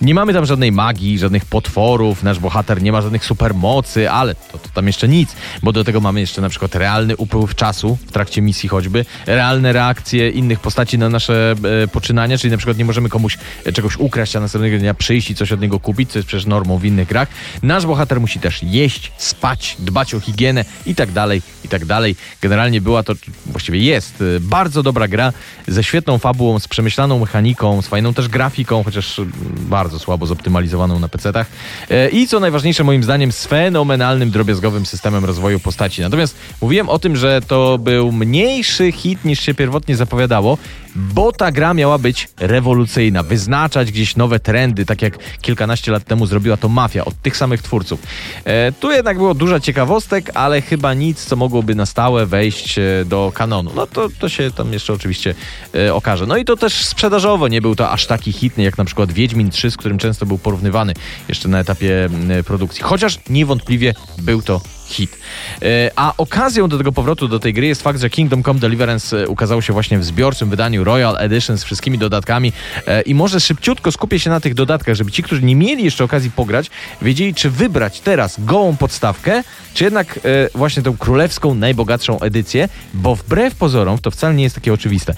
Nie 0.00 0.14
mamy 0.14 0.32
tam 0.32 0.46
żadnej 0.46 0.72
magii, 0.72 1.18
żadnych 1.18 1.44
potworów, 1.44 2.22
nasz 2.22 2.38
bohater 2.38 2.82
nie 2.82 2.92
ma 2.92 3.02
żadnych 3.02 3.24
supermocy, 3.24 4.10
ale 4.10 4.34
to, 4.34 4.58
to 4.58 4.68
tam 4.74 4.86
jeszcze 4.86 5.08
nic, 5.08 5.36
bo 5.62 5.72
do 5.72 5.84
tego 5.84 6.00
mamy 6.00 6.20
jeszcze 6.20 6.40
na 6.40 6.48
przykład 6.48 6.74
realny 6.74 7.16
upływ 7.16 7.54
czasu 7.54 7.98
w 8.06 8.12
trakcie 8.12 8.42
misji 8.42 8.68
choćby, 8.68 9.04
realne 9.26 9.72
reakcje 9.72 10.09
innych 10.18 10.60
postaci 10.60 10.98
na 10.98 11.08
nasze 11.08 11.54
e, 11.84 11.88
poczynania, 11.88 12.38
czyli 12.38 12.50
na 12.50 12.56
przykład 12.56 12.78
nie 12.78 12.84
możemy 12.84 13.08
komuś 13.08 13.38
e, 13.64 13.72
czegoś 13.72 13.96
ukraść, 13.96 14.36
a 14.36 14.40
następnego 14.40 14.78
dnia 14.78 14.94
przyjść 14.94 15.30
i 15.30 15.34
coś 15.34 15.52
od 15.52 15.60
niego 15.60 15.80
kupić, 15.80 16.10
co 16.10 16.18
jest 16.18 16.28
przecież 16.28 16.46
normą 16.46 16.78
w 16.78 16.84
innych 16.84 17.08
grach. 17.08 17.28
Nasz 17.62 17.86
bohater 17.86 18.20
musi 18.20 18.40
też 18.40 18.62
jeść, 18.62 19.12
spać, 19.16 19.76
dbać 19.78 20.14
o 20.14 20.20
higienę 20.20 20.64
i 20.86 20.94
tak 20.94 21.12
dalej, 21.12 21.42
i 21.64 21.68
tak 21.68 21.84
dalej. 21.84 22.16
Generalnie 22.40 22.80
była 22.80 23.02
to, 23.02 23.14
właściwie 23.46 23.78
jest, 23.78 24.22
e, 24.36 24.40
bardzo 24.40 24.82
dobra 24.82 25.08
gra 25.08 25.32
ze 25.68 25.84
świetną 25.84 26.18
fabułą, 26.18 26.58
z 26.58 26.68
przemyślaną 26.68 27.18
mechaniką, 27.18 27.82
z 27.82 27.86
fajną 27.86 28.14
też 28.14 28.28
grafiką, 28.28 28.84
chociaż 28.84 29.20
bardzo 29.56 29.98
słabo 29.98 30.26
zoptymalizowaną 30.26 30.98
na 30.98 31.08
PC-tach. 31.08 31.46
E, 31.90 32.08
I 32.08 32.26
co 32.28 32.40
najważniejsze 32.40 32.84
moim 32.84 33.02
zdaniem 33.02 33.32
z 33.32 33.46
fenomenalnym 33.46 34.30
drobiazgowym 34.30 34.86
systemem 34.86 35.24
rozwoju 35.24 35.60
postaci. 35.60 36.02
Natomiast 36.02 36.36
mówiłem 36.60 36.88
o 36.88 36.98
tym, 36.98 37.16
że 37.16 37.40
to 37.46 37.78
był 37.78 38.12
mniejszy 38.12 38.92
hit 38.92 39.24
niż 39.24 39.40
się 39.40 39.54
pierwotnie 39.54 39.96
zapowiadało, 40.00 40.58
bo 40.96 41.32
ta 41.32 41.52
gra 41.52 41.74
miała 41.74 41.98
być 41.98 42.28
rewolucyjna, 42.38 43.22
wyznaczać 43.22 43.92
gdzieś 43.92 44.16
nowe 44.16 44.40
trendy, 44.40 44.86
tak 44.86 45.02
jak 45.02 45.18
kilkanaście 45.40 45.92
lat 45.92 46.04
temu 46.04 46.26
zrobiła 46.26 46.56
to 46.56 46.68
Mafia 46.68 47.04
od 47.04 47.22
tych 47.22 47.36
samych 47.36 47.62
twórców. 47.62 48.00
E, 48.44 48.72
tu 48.72 48.90
jednak 48.90 49.16
było 49.16 49.34
dużo 49.34 49.60
ciekawostek, 49.60 50.30
ale 50.34 50.62
chyba 50.62 50.94
nic, 50.94 51.24
co 51.24 51.36
mogłoby 51.36 51.74
na 51.74 51.86
stałe 51.86 52.26
wejść 52.26 52.78
e, 52.78 52.82
do 53.06 53.32
kanonu. 53.34 53.70
No 53.74 53.86
to, 53.86 54.08
to 54.18 54.28
się 54.28 54.50
tam 54.50 54.72
jeszcze 54.72 54.92
oczywiście 54.92 55.34
e, 55.74 55.94
okaże. 55.94 56.26
No 56.26 56.36
i 56.36 56.44
to 56.44 56.56
też 56.56 56.84
sprzedażowo 56.84 57.48
nie 57.48 57.60
był 57.60 57.76
to 57.76 57.90
aż 57.90 58.06
taki 58.06 58.32
hitny, 58.32 58.64
jak 58.64 58.78
na 58.78 58.84
przykład 58.84 59.12
Wiedźmin 59.12 59.50
3, 59.50 59.70
z 59.70 59.76
którym 59.76 59.98
często 59.98 60.26
był 60.26 60.38
porównywany 60.38 60.94
jeszcze 61.28 61.48
na 61.48 61.60
etapie 61.60 62.08
produkcji. 62.46 62.82
Chociaż 62.82 63.18
niewątpliwie 63.28 63.94
był 64.18 64.42
to 64.42 64.60
hit. 64.92 65.18
E, 65.62 65.90
A 65.96 66.14
okazją 66.16 66.68
do 66.68 66.78
tego 66.78 66.92
powrotu 66.92 67.28
do 67.28 67.38
tej 67.38 67.52
gry 67.52 67.66
jest 67.66 67.82
fakt, 67.82 68.00
że 68.00 68.10
Kingdom 68.10 68.42
Come 68.42 68.60
Deliverance 68.60 69.22
e, 69.22 69.28
ukazało 69.28 69.62
się 69.62 69.72
właśnie 69.72 69.98
w 69.98 70.04
zbiorczym 70.04 70.50
wydaniu 70.50 70.84
Royal 70.84 71.16
Edition 71.18 71.58
z 71.58 71.64
wszystkimi 71.64 71.98
dodatkami 71.98 72.52
e, 72.86 73.02
i 73.02 73.14
może 73.14 73.40
szybciutko 73.40 73.92
skupię 73.92 74.18
się 74.18 74.30
na 74.30 74.40
tych 74.40 74.54
dodatkach, 74.54 74.94
żeby 74.94 75.10
ci, 75.10 75.22
którzy 75.22 75.42
nie 75.42 75.56
mieli 75.56 75.84
jeszcze 75.84 76.04
okazji 76.04 76.30
pograć, 76.30 76.70
wiedzieli, 77.02 77.34
czy 77.34 77.50
wybrać 77.50 78.00
teraz 78.00 78.36
gołą 78.38 78.76
podstawkę, 78.76 79.42
czy 79.74 79.84
jednak 79.84 80.20
właśnie 80.54 80.82
tą 80.82 80.96
królewską, 80.96 81.54
najbogatszą 81.54 82.20
edycję, 82.20 82.68
bo 82.94 83.14
wbrew 83.16 83.54
pozorom 83.54 83.98
to 83.98 84.10
wcale 84.10 84.34
nie 84.34 84.42
jest 84.42 84.54
takie 84.54 84.72
oczywiste. 84.72 85.14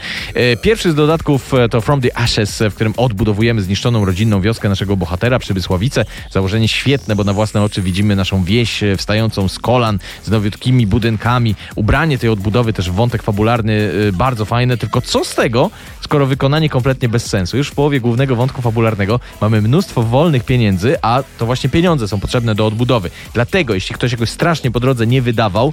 Pierwszy 0.62 0.93
z 0.93 0.95
dodatków 0.95 1.52
to 1.71 1.81
From 1.81 2.00
the 2.00 2.19
Ashes, 2.19 2.62
w 2.71 2.75
którym 2.75 2.95
odbudowujemy 2.97 3.62
zniszczoną 3.62 4.05
rodzinną 4.05 4.41
wioskę 4.41 4.69
naszego 4.69 4.97
bohatera, 4.97 5.38
Przybysławice. 5.38 6.05
Założenie 6.31 6.69
świetne, 6.69 7.17
bo 7.17 7.25
na 7.25 7.33
własne 7.33 7.62
oczy 7.62 7.83
widzimy 7.83 8.17
naszą 8.17 8.45
wieś 8.45 8.81
wstającą 8.97 9.49
z 9.49 9.59
kolan, 9.62 9.99
z 10.25 10.31
nowiutkimi 10.31 10.87
budynkami, 10.87 11.54
ubranie 11.75 12.19
tej 12.19 12.31
odbudowy, 12.31 12.73
też 12.73 12.90
wątek 12.90 13.23
fabularny 13.23 13.73
y, 13.73 14.12
bardzo 14.12 14.45
fajne, 14.45 14.76
tylko 14.76 15.00
co 15.00 15.25
z 15.25 15.35
tego, 15.35 15.71
skoro 16.00 16.26
wykonanie 16.26 16.69
kompletnie 16.69 17.09
bez 17.09 17.26
sensu. 17.26 17.57
Już 17.57 17.69
w 17.69 17.75
połowie 17.75 18.00
głównego 18.00 18.37
wątku 18.37 18.62
fabularnego 18.62 19.21
mamy 19.40 19.62
mnóstwo 19.62 20.02
wolnych 20.02 20.45
pieniędzy, 20.45 20.97
a 21.02 21.23
to 21.38 21.47
właśnie 21.47 21.71
pieniądze 21.71 22.09
są 22.09 22.21
potrzebne 22.21 22.54
do 22.54 22.66
odbudowy. 22.66 23.11
Dlatego, 23.35 23.75
jeśli 23.75 23.95
ktoś 23.95 24.12
jakoś 24.12 24.31
strasznie 24.31 24.71
po 24.71 24.81
drodze 24.81 25.07
nie 25.07 25.23
wydawał, 25.23 25.73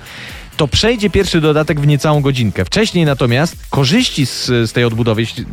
to 0.58 0.68
przejdzie 0.68 1.10
pierwszy 1.10 1.42
dodatek 1.42 1.80
w 1.80 1.88
niecałą 1.88 2.22
godzinkę. 2.22 2.66
Wcześniej 2.66 3.06
natomiast 3.06 3.56
korzyści 3.70 4.26
z, 4.26 4.46
z 4.46 4.74
tej 4.74 4.86
odbudowy, 4.86 5.22
jeśli 5.22 5.46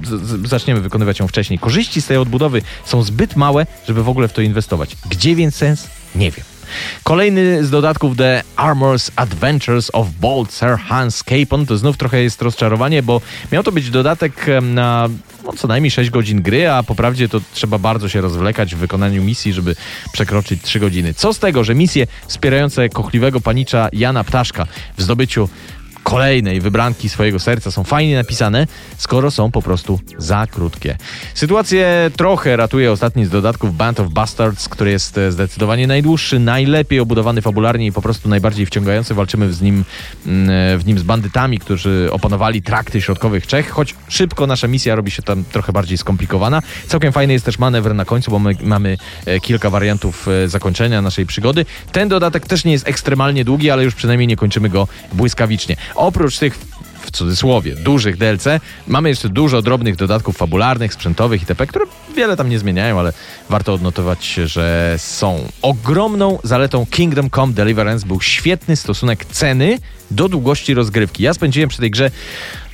zaczniemy 0.44 0.80
wykonywać 0.80 1.18
ją 1.18 1.28
wcześniej, 1.28 1.58
korzyści 1.58 2.02
z 2.02 2.06
tej 2.06 2.16
odbudowy 2.16 2.62
są 2.84 3.02
zbyt 3.02 3.36
małe, 3.36 3.66
żeby 3.86 4.02
w 4.02 4.08
ogóle 4.08 4.28
w 4.28 4.32
to 4.32 4.42
inwestować. 4.42 4.96
Gdzie 5.10 5.34
więc 5.34 5.54
sens? 5.54 5.86
Nie 6.14 6.30
wiem. 6.30 6.55
Kolejny 7.04 7.64
z 7.64 7.70
dodatków 7.70 8.16
The 8.16 8.42
Armor's 8.56 9.10
Adventures 9.16 9.90
of 9.92 10.08
Bold 10.20 10.52
Sir 10.52 10.78
Hans 10.78 11.22
Capon 11.22 11.66
to 11.66 11.78
znów 11.78 11.96
trochę 11.96 12.22
jest 12.22 12.42
rozczarowanie, 12.42 13.02
bo 13.02 13.20
miał 13.52 13.62
to 13.62 13.72
być 13.72 13.90
dodatek 13.90 14.46
na 14.62 15.08
no, 15.46 15.52
co 15.52 15.68
najmniej 15.68 15.90
6 15.90 16.10
godzin 16.10 16.42
gry, 16.42 16.70
a 16.70 16.82
po 16.82 16.94
prawdzie 16.94 17.28
to 17.28 17.40
trzeba 17.52 17.78
bardzo 17.78 18.08
się 18.08 18.20
rozwlekać 18.20 18.74
w 18.74 18.78
wykonaniu 18.78 19.22
misji, 19.22 19.52
żeby 19.52 19.76
przekroczyć 20.12 20.62
3 20.62 20.80
godziny. 20.80 21.14
Co 21.14 21.34
z 21.34 21.38
tego, 21.38 21.64
że 21.64 21.74
misje 21.74 22.06
wspierające 22.26 22.88
kochliwego 22.88 23.40
panicza 23.40 23.88
Jana 23.92 24.24
Ptaszka 24.24 24.66
w 24.96 25.02
zdobyciu 25.02 25.48
kolejnej 26.06 26.60
wybranki 26.60 27.08
swojego 27.08 27.38
serca 27.38 27.70
są 27.70 27.84
fajnie 27.84 28.16
napisane, 28.16 28.66
skoro 28.96 29.30
są 29.30 29.50
po 29.50 29.62
prostu 29.62 30.00
za 30.18 30.46
krótkie. 30.46 30.96
Sytuację 31.34 32.10
trochę 32.16 32.56
ratuje 32.56 32.92
ostatni 32.92 33.24
z 33.24 33.30
dodatków 33.30 33.76
Band 33.76 34.00
of 34.00 34.08
Bastards, 34.08 34.68
który 34.68 34.90
jest 34.90 35.18
e, 35.18 35.32
zdecydowanie 35.32 35.86
najdłuższy, 35.86 36.38
najlepiej 36.38 37.00
obudowany 37.00 37.42
fabularnie 37.42 37.86
i 37.86 37.92
po 37.92 38.02
prostu 38.02 38.28
najbardziej 38.28 38.66
wciągający. 38.66 39.14
Walczymy 39.14 39.52
z 39.52 39.62
nim, 39.62 39.84
mm, 40.26 40.50
e, 40.50 40.78
w 40.78 40.86
nim 40.86 40.98
z 40.98 41.02
bandytami, 41.02 41.58
którzy 41.58 42.08
opanowali 42.12 42.62
trakty 42.62 43.02
środkowych 43.02 43.46
Czech, 43.46 43.70
choć 43.70 43.94
szybko 44.08 44.46
nasza 44.46 44.68
misja 44.68 44.94
robi 44.94 45.10
się 45.10 45.22
tam 45.22 45.44
trochę 45.44 45.72
bardziej 45.72 45.98
skomplikowana. 45.98 46.62
Całkiem 46.86 47.12
fajny 47.12 47.32
jest 47.32 47.44
też 47.44 47.58
manewr 47.58 47.94
na 47.94 48.04
końcu, 48.04 48.30
bo 48.30 48.38
my 48.38 48.52
mamy 48.62 48.98
e, 49.26 49.40
kilka 49.40 49.70
wariantów 49.70 50.26
zakończenia 50.46 51.02
naszej 51.02 51.26
przygody. 51.26 51.66
Ten 51.92 52.08
dodatek 52.08 52.46
też 52.46 52.64
nie 52.64 52.72
jest 52.72 52.88
ekstremalnie 52.88 53.44
długi, 53.44 53.70
ale 53.70 53.84
już 53.84 53.94
przynajmniej 53.94 54.26
nie 54.26 54.36
kończymy 54.36 54.68
go 54.68 54.88
błyskawicznie. 55.12 55.76
Oprócz 55.96 56.38
tych 56.38 56.58
w 57.06 57.10
cudzysłowie 57.10 57.74
dużych 57.76 58.16
DLC 58.16 58.44
mamy 58.86 59.08
jeszcze 59.08 59.28
dużo 59.28 59.62
drobnych 59.62 59.96
dodatków 59.96 60.36
fabularnych, 60.36 60.92
sprzętowych 60.94 61.40
itp., 61.40 61.66
które 61.66 61.84
wiele 62.16 62.36
tam 62.36 62.48
nie 62.48 62.58
zmieniają, 62.58 62.98
ale 62.98 63.12
warto 63.50 63.74
odnotować, 63.74 64.34
że 64.34 64.94
są. 64.98 65.48
Ogromną 65.62 66.38
zaletą 66.42 66.86
Kingdom 66.90 67.30
Come 67.30 67.52
Deliverance 67.52 68.06
był 68.06 68.20
świetny 68.20 68.76
stosunek 68.76 69.24
ceny 69.24 69.78
do 70.10 70.28
długości 70.28 70.74
rozgrywki. 70.74 71.22
Ja 71.22 71.34
spędziłem 71.34 71.68
przy 71.68 71.78
tej 71.78 71.90
grze 71.90 72.10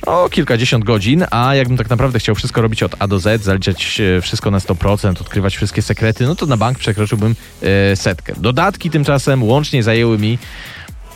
o 0.05 0.29
kilkadziesiąt 0.29 0.83
godzin, 0.83 1.25
a 1.31 1.55
jakbym 1.55 1.77
tak 1.77 1.89
naprawdę 1.89 2.19
chciał 2.19 2.35
wszystko 2.35 2.61
robić 2.61 2.83
od 2.83 2.95
A 2.99 3.07
do 3.07 3.19
Z, 3.19 3.43
zaliczać 3.43 4.01
e, 4.01 4.21
wszystko 4.21 4.51
na 4.51 4.59
100%, 4.59 5.21
odkrywać 5.21 5.55
wszystkie 5.55 5.81
sekrety, 5.81 6.25
no 6.25 6.35
to 6.35 6.45
na 6.45 6.57
bank 6.57 6.79
przekroczyłbym 6.79 7.35
e, 7.61 7.95
setkę. 7.95 8.33
Dodatki 8.37 8.89
tymczasem 8.89 9.43
łącznie 9.43 9.83
zajęły 9.83 10.17
mi 10.17 10.37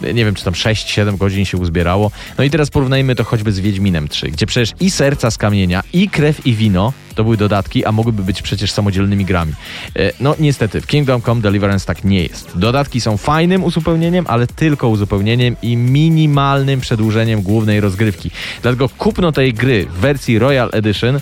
nie 0.01 0.25
wiem, 0.25 0.35
czy 0.35 0.43
tam 0.43 0.53
6-7 0.53 1.17
godzin 1.17 1.45
się 1.45 1.57
uzbierało. 1.57 2.11
No 2.37 2.43
i 2.43 2.49
teraz 2.49 2.69
porównajmy 2.69 3.15
to 3.15 3.23
choćby 3.23 3.51
z 3.51 3.59
Wiedźminem 3.59 4.07
3, 4.07 4.31
gdzie 4.31 4.45
przecież 4.45 4.73
i 4.79 4.91
serca 4.91 5.31
z 5.31 5.37
kamienia, 5.37 5.83
i 5.93 6.09
krew, 6.09 6.47
i 6.47 6.53
wino 6.53 6.93
to 7.15 7.23
były 7.23 7.37
dodatki, 7.37 7.85
a 7.85 7.91
mogłyby 7.91 8.23
być 8.23 8.41
przecież 8.41 8.71
samodzielnymi 8.71 9.25
grami. 9.25 9.53
E, 9.95 10.11
no 10.19 10.35
niestety, 10.39 10.81
w 10.81 10.87
Kingdom 10.87 11.21
Come 11.21 11.41
Deliverance 11.41 11.85
tak 11.85 12.03
nie 12.03 12.23
jest. 12.23 12.51
Dodatki 12.55 13.01
są 13.01 13.17
fajnym 13.17 13.63
uzupełnieniem, 13.63 14.25
ale 14.27 14.47
tylko 14.47 14.89
uzupełnieniem 14.89 15.55
i 15.61 15.77
minimalnym 15.77 16.81
przedłużeniem 16.81 17.41
głównej 17.41 17.81
rozgrywki. 17.81 18.31
Dlatego 18.61 18.89
kupno 18.89 19.31
tej 19.31 19.53
gry 19.53 19.85
w 19.85 19.93
wersji 19.93 20.39
Royal 20.39 20.69
Edition 20.73 21.19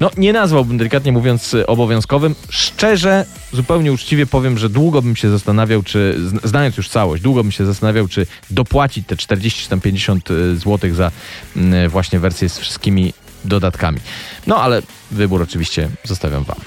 no 0.00 0.10
nie 0.16 0.32
nazwałbym 0.32 0.78
delikatnie 0.78 1.12
mówiąc 1.12 1.56
obowiązkowym. 1.66 2.34
Szczerze, 2.48 3.26
zupełnie 3.52 3.92
uczciwie 3.92 4.26
powiem, 4.26 4.58
że 4.58 4.68
długo 4.68 5.02
bym 5.02 5.16
się 5.16 5.30
zastanawiał, 5.30 5.82
czy 5.82 6.18
znając 6.44 6.76
już 6.76 6.88
całość, 6.88 7.22
długo 7.22 7.42
bym 7.42 7.52
się 7.52 7.66
zastanawiał, 7.66 8.08
czy 8.08 8.26
dopłacić 8.50 9.06
te 9.06 9.16
40 9.16 9.62
czy 9.62 9.68
tam 9.68 9.80
50 9.80 10.30
e, 10.30 10.56
zł 10.56 10.94
za 10.94 11.10
mm, 11.56 11.90
właśnie 11.90 12.20
wersję 12.20 12.48
z 12.48 12.58
wszystkimi 12.58 13.12
dodatkami. 13.44 13.98
No 14.46 14.62
ale 14.62 14.82
wybór 15.10 15.42
oczywiście 15.42 15.88
zostawiam 16.04 16.44
wam. 16.44 16.58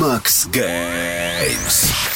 Max 0.00 0.46
Games. 0.46 2.11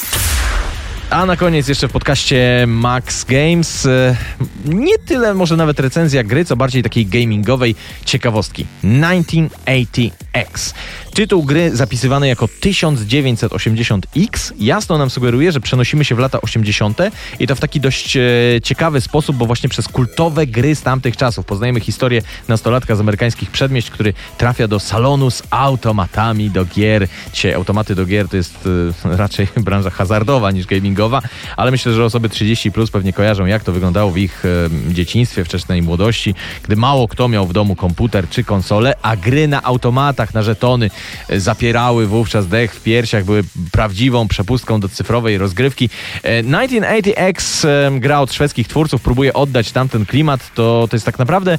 A 1.10 1.26
na 1.26 1.36
koniec 1.36 1.68
jeszcze 1.68 1.88
w 1.88 1.92
podcaście 1.92 2.64
Max 2.68 3.24
Games 3.24 3.86
e, 3.86 4.16
nie 4.64 4.98
tyle 4.98 5.34
może 5.34 5.56
nawet 5.56 5.80
recenzja 5.80 6.24
gry, 6.24 6.44
co 6.44 6.56
bardziej 6.56 6.82
takiej 6.82 7.06
gamingowej 7.06 7.74
ciekawostki. 8.04 8.66
1980X. 8.84 10.74
Tytuł 11.16 11.42
gry 11.42 11.76
zapisywany 11.76 12.28
jako 12.28 12.46
1980X 12.46 14.52
jasno 14.58 14.98
nam 14.98 15.10
sugeruje, 15.10 15.52
że 15.52 15.60
przenosimy 15.60 16.04
się 16.04 16.14
w 16.14 16.18
lata 16.18 16.40
80. 16.40 16.98
i 17.40 17.46
to 17.46 17.56
w 17.56 17.60
taki 17.60 17.80
dość 17.80 18.16
e, 18.16 18.22
ciekawy 18.62 19.00
sposób, 19.00 19.36
bo 19.36 19.46
właśnie 19.46 19.68
przez 19.68 19.88
kultowe 19.88 20.46
gry 20.46 20.74
z 20.74 20.82
tamtych 20.82 21.16
czasów 21.16 21.46
poznajemy 21.46 21.80
historię 21.80 22.22
nastolatka 22.48 22.96
z 22.96 23.00
amerykańskich 23.00 23.50
przedmieść, 23.50 23.90
który 23.90 24.14
trafia 24.38 24.68
do 24.68 24.80
salonu 24.80 25.30
z 25.30 25.42
automatami 25.50 26.50
do 26.50 26.64
gier. 26.64 27.08
Dzisiaj 27.32 27.54
automaty 27.54 27.94
do 27.94 28.06
gier 28.06 28.28
to 28.28 28.36
jest 28.36 28.68
e, 29.04 29.16
raczej 29.22 29.48
branża 29.56 29.90
hazardowa 29.90 30.50
niż 30.50 30.66
gamingowa, 30.66 31.22
ale 31.56 31.70
myślę, 31.70 31.92
że 31.92 32.04
osoby 32.04 32.28
30 32.28 32.72
plus 32.72 32.90
pewnie 32.90 33.12
kojarzą, 33.12 33.46
jak 33.46 33.64
to 33.64 33.72
wyglądało 33.72 34.10
w 34.10 34.18
ich 34.18 34.42
dzieciństwie, 34.88 35.44
wczesnej 35.44 35.82
młodości, 35.82 36.34
gdy 36.62 36.76
mało 36.76 37.08
kto 37.08 37.28
miał 37.28 37.46
w 37.46 37.52
domu 37.52 37.76
komputer 37.76 38.28
czy 38.28 38.44
konsolę, 38.44 38.94
a 39.02 39.16
gry 39.16 39.48
na 39.48 39.62
automatach, 39.62 40.34
na 40.34 40.42
żetony 40.42 40.90
zapierały 41.28 42.06
wówczas 42.06 42.48
dech 42.48 42.74
w 42.74 42.82
piersiach, 42.82 43.24
były 43.24 43.44
prawdziwą 43.72 44.28
przepustką 44.28 44.80
do 44.80 44.88
cyfrowej 44.88 45.38
rozgrywki. 45.38 45.90
1980X 46.24 47.68
e, 47.68 48.00
gra 48.00 48.20
od 48.20 48.32
szwedzkich 48.32 48.68
twórców, 48.68 49.02
próbuje 49.02 49.32
oddać 49.32 49.72
tamten 49.72 50.06
klimat, 50.06 50.54
to, 50.54 50.86
to 50.90 50.96
jest 50.96 51.06
tak 51.06 51.18
naprawdę 51.18 51.58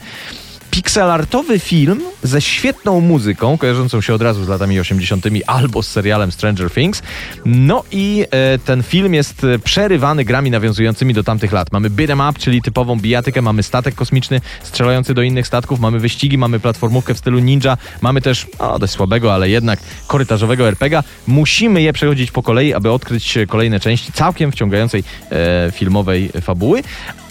pixelartowy 0.77 1.59
film 1.59 2.01
ze 2.23 2.41
świetną 2.41 3.01
muzyką, 3.01 3.57
kojarzącą 3.57 4.01
się 4.01 4.13
od 4.13 4.21
razu 4.21 4.43
z 4.43 4.47
latami 4.47 4.79
80. 4.79 5.25
albo 5.47 5.83
z 5.83 5.87
serialem 5.87 6.31
Stranger 6.31 6.71
Things. 6.71 7.01
No 7.45 7.83
i 7.91 8.25
e, 8.31 8.59
ten 8.59 8.83
film 8.83 9.13
jest 9.13 9.43
e, 9.43 9.59
przerywany 9.59 10.25
grami 10.25 10.51
nawiązującymi 10.51 11.13
do 11.13 11.23
tamtych 11.23 11.51
lat. 11.51 11.71
Mamy 11.71 11.89
beat'em 11.89 12.29
up, 12.29 12.39
czyli 12.39 12.61
typową 12.61 12.99
bijatykę, 12.99 13.41
mamy 13.41 13.63
statek 13.63 13.95
kosmiczny 13.95 14.41
strzelający 14.63 15.13
do 15.13 15.21
innych 15.21 15.47
statków, 15.47 15.79
mamy 15.79 15.99
wyścigi, 15.99 16.37
mamy 16.37 16.59
platformówkę 16.59 17.13
w 17.13 17.17
stylu 17.17 17.39
ninja, 17.39 17.77
mamy 18.01 18.21
też, 18.21 18.47
o, 18.59 18.79
dość 18.79 18.93
słabego, 18.93 19.33
ale 19.33 19.49
jednak 19.49 19.79
korytarzowego 20.07 20.67
RPGa. 20.67 21.03
Musimy 21.27 21.81
je 21.81 21.93
przechodzić 21.93 22.31
po 22.31 22.43
kolei, 22.43 22.73
aby 22.73 22.91
odkryć 22.91 23.37
kolejne 23.47 23.79
części 23.79 24.11
całkiem 24.11 24.51
wciągającej 24.51 25.03
e, 25.31 25.71
filmowej 25.71 26.29
fabuły. 26.41 26.83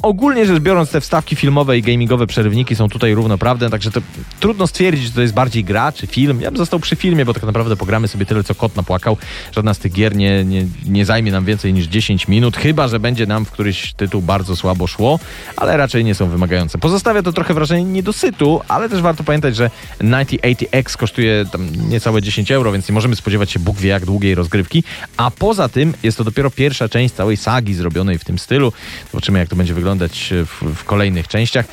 Ogólnie 0.02 0.46
rzecz 0.46 0.58
biorąc, 0.58 0.90
te 0.90 1.00
wstawki 1.00 1.36
filmowe 1.36 1.78
i 1.78 1.82
gamingowe 1.82 2.26
przerywniki 2.26 2.76
są 2.76 2.88
tutaj 2.88 3.14
równoprawne, 3.14 3.70
także 3.70 3.90
to 3.90 4.00
trudno 4.40 4.66
stwierdzić, 4.66 5.06
czy 5.06 5.12
to 5.12 5.22
jest 5.22 5.34
bardziej 5.34 5.64
gra, 5.64 5.92
czy 5.92 6.06
film. 6.06 6.40
Ja 6.40 6.50
bym 6.50 6.58
został 6.58 6.80
przy 6.80 6.96
filmie, 6.96 7.24
bo 7.24 7.34
tak 7.34 7.42
naprawdę 7.42 7.76
pogramy 7.76 8.08
sobie 8.08 8.26
tyle, 8.26 8.44
co 8.44 8.54
kot 8.54 8.76
napłakał. 8.76 9.16
Żadna 9.52 9.74
z 9.74 9.78
tych 9.78 9.92
gier 9.92 10.16
nie, 10.16 10.44
nie, 10.44 10.66
nie 10.88 11.04
zajmie 11.04 11.32
nam 11.32 11.44
więcej 11.44 11.72
niż 11.72 11.86
10 11.86 12.28
minut, 12.28 12.56
chyba, 12.56 12.88
że 12.88 13.00
będzie 13.00 13.26
nam 13.26 13.44
w 13.44 13.50
któryś 13.50 13.94
tytuł 13.94 14.22
bardzo 14.22 14.56
słabo 14.56 14.86
szło, 14.86 15.18
ale 15.56 15.76
raczej 15.76 16.04
nie 16.04 16.14
są 16.14 16.28
wymagające. 16.28 16.78
Pozostawia 16.78 17.22
to 17.22 17.32
trochę 17.32 17.54
wrażenie 17.54 17.84
niedosytu, 17.84 18.60
ale 18.68 18.88
też 18.88 19.00
warto 19.00 19.24
pamiętać, 19.24 19.56
że 19.56 19.70
9080X 20.00 20.96
kosztuje 20.96 21.44
tam 21.52 21.68
niecałe 21.88 22.22
10 22.22 22.50
euro, 22.50 22.72
więc 22.72 22.88
nie 22.88 22.94
możemy 22.94 23.16
spodziewać 23.16 23.50
się 23.50 23.58
Bóg 23.58 23.76
wie 23.76 23.88
jak 23.88 24.06
długiej 24.06 24.34
rozgrywki, 24.34 24.84
a 25.16 25.30
poza 25.30 25.68
tym 25.68 25.94
jest 26.02 26.18
to 26.18 26.24
dopiero 26.24 26.50
pierwsza 26.50 26.88
część 26.88 27.14
całej 27.14 27.36
sagi 27.36 27.74
zrobionej 27.74 28.18
w 28.18 28.24
tym 28.24 28.38
stylu. 28.38 28.72
Zobaczymy, 29.12 29.38
jak 29.38 29.48
to 29.48 29.56
będzie 29.56 29.74
wyglądać 29.74 29.85
wyglądać 29.86 30.32
w, 30.46 30.74
w 30.74 30.84
kolejnych 30.84 31.28
częściach. 31.28 31.66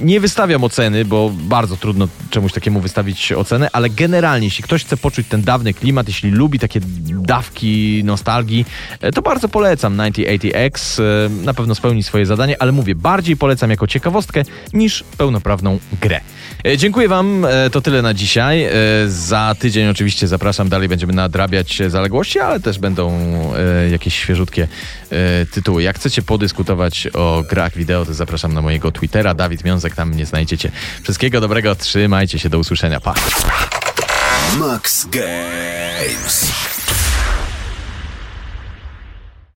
Nie 0.00 0.20
wystawiam 0.20 0.64
oceny, 0.64 1.04
bo 1.04 1.30
bardzo 1.34 1.76
trudno 1.76 2.08
czemuś 2.30 2.52
takiemu 2.52 2.80
wystawić 2.80 3.32
ocenę, 3.32 3.68
ale 3.72 3.90
generalnie, 3.90 4.46
jeśli 4.46 4.64
ktoś 4.64 4.84
chce 4.84 4.96
poczuć 4.96 5.26
ten 5.28 5.42
dawny 5.42 5.74
klimat, 5.74 6.08
jeśli 6.08 6.30
lubi 6.30 6.58
takie 6.58 6.80
dawki 7.10 8.02
nostalgii, 8.04 8.66
e, 9.00 9.12
to 9.12 9.22
bardzo 9.22 9.48
polecam 9.48 9.96
9080X. 9.96 11.02
E, 11.02 11.28
na 11.44 11.54
pewno 11.54 11.74
spełni 11.74 12.02
swoje 12.02 12.26
zadanie, 12.26 12.62
ale 12.62 12.72
mówię, 12.72 12.94
bardziej 12.94 13.36
polecam 13.36 13.70
jako 13.70 13.86
ciekawostkę 13.86 14.42
niż 14.72 15.04
pełnoprawną 15.18 15.78
grę. 16.00 16.20
E, 16.66 16.78
dziękuję 16.78 17.08
Wam, 17.08 17.46
to 17.72 17.80
tyle 17.80 18.02
na 18.02 18.14
dzisiaj. 18.14 18.66
Za 19.06 19.54
tydzień 19.58 19.88
oczywiście 19.88 20.28
zapraszam, 20.28 20.68
dalej 20.68 20.88
będziemy 20.88 21.12
nadrabiać 21.12 21.82
zaległości, 21.88 22.40
ale 22.40 22.60
też 22.60 22.78
będą 22.78 23.12
jakieś 23.90 24.14
świeżutkie 24.14 24.68
tytuły. 25.50 25.82
Jak 25.82 25.96
chcecie 25.96 26.22
podyskutować 26.22 27.08
o 27.14 27.42
grach 27.50 27.76
wideo, 27.76 28.06
to 28.06 28.14
zapraszam 28.14 28.54
na 28.54 28.62
mojego 28.62 28.92
Twittera, 28.92 29.34
Dawid 29.34 29.64
Miązek 29.86 29.96
tam 29.96 30.08
mnie 30.08 30.26
znajdziecie. 30.26 30.70
Wszystkiego 31.02 31.40
dobrego, 31.40 31.74
trzymajcie 31.74 32.38
się, 32.38 32.48
do 32.48 32.58
usłyszenia, 32.58 33.00
pa. 33.00 33.14
Max 34.58 35.06
Games. 35.06 36.52